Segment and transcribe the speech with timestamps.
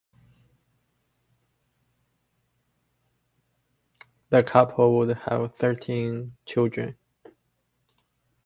[4.31, 6.97] The couple would have thirteen children.